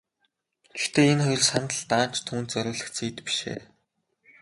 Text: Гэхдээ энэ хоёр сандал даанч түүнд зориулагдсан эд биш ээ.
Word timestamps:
Гэхдээ 0.77 1.07
энэ 1.13 1.23
хоёр 1.25 1.41
сандал 1.49 1.81
даанч 1.91 2.15
түүнд 2.27 2.47
зориулагдсан 2.53 3.07
эд 3.09 3.17
биш 3.25 3.39
ээ. 3.53 3.61